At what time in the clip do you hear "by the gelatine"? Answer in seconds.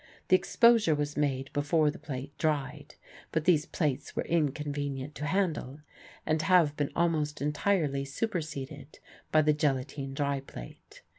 9.31-10.15